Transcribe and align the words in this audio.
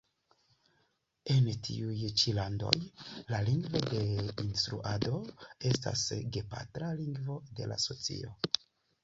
En 1.33 1.49
tiuj 1.67 2.07
ĉi 2.21 2.33
landoj, 2.37 2.71
la 3.33 3.41
lingvo 3.51 3.83
de 3.91 4.01
instruado 4.45 5.21
estas 5.75 6.09
gepatra 6.39 6.91
lingvo 7.05 7.39
de 7.61 7.71
la 7.75 7.81
socio. 7.87 8.35